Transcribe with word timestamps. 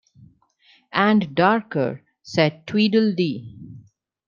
‘And 0.93 1.35
darker,’ 1.35 2.01
said 2.23 2.65
Tweedledee. 2.65 3.55